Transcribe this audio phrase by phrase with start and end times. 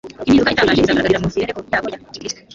[0.27, 2.39] impinduka itangaje izagaragarira mu mibereho yabo ya gikristo